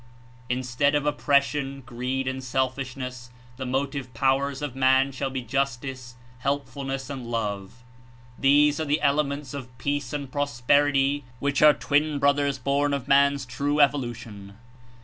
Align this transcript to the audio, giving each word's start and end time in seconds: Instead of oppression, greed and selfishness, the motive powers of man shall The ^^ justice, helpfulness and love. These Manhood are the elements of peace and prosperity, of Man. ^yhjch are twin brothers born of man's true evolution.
Instead 0.49 0.95
of 0.95 1.05
oppression, 1.05 1.83
greed 1.85 2.27
and 2.27 2.43
selfishness, 2.43 3.29
the 3.57 3.67
motive 3.67 4.11
powers 4.15 4.63
of 4.63 4.75
man 4.75 5.11
shall 5.11 5.29
The 5.29 5.43
^^ 5.43 5.47
justice, 5.47 6.15
helpfulness 6.39 7.07
and 7.07 7.27
love. 7.29 7.83
These 8.39 8.79
Manhood 8.79 8.87
are 8.87 8.89
the 8.95 9.01
elements 9.05 9.53
of 9.53 9.77
peace 9.77 10.11
and 10.11 10.31
prosperity, 10.31 11.17
of 11.17 11.41
Man. 11.43 11.51
^yhjch 11.51 11.65
are 11.67 11.73
twin 11.75 12.17
brothers 12.17 12.57
born 12.57 12.95
of 12.95 13.07
man's 13.07 13.45
true 13.45 13.79
evolution. 13.79 14.57